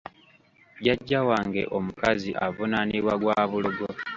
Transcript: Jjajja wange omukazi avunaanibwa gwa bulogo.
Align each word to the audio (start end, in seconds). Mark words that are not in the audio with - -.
Jjajja 0.81 1.19
wange 1.29 1.61
omukazi 1.77 2.31
avunaanibwa 2.45 3.13
gwa 3.21 3.39
bulogo. 3.51 3.87